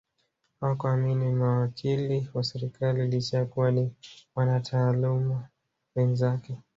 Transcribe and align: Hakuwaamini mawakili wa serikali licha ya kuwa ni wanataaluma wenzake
Hakuwaamini 0.61 1.29
mawakili 1.31 2.29
wa 2.33 2.43
serikali 2.43 3.07
licha 3.07 3.37
ya 3.37 3.45
kuwa 3.45 3.71
ni 3.71 3.93
wanataaluma 4.35 5.49
wenzake 5.95 6.57